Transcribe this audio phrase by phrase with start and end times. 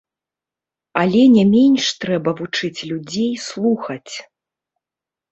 [1.01, 4.13] Але не менш трэба вучыць людзей слухаць.